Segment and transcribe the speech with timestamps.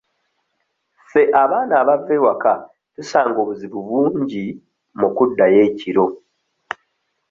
[1.05, 2.51] Ffe abaana abava ewaka
[2.93, 4.45] tusanga obuzibu bungi
[4.99, 6.05] mu kuddayo ekiro.